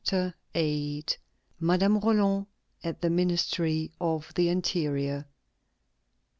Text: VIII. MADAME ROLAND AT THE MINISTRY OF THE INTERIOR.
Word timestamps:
VIII. 0.09 1.05
MADAME 1.59 1.99
ROLAND 1.99 2.47
AT 2.83 3.01
THE 3.01 3.11
MINISTRY 3.11 3.91
OF 4.01 4.33
THE 4.33 4.49
INTERIOR. 4.49 5.27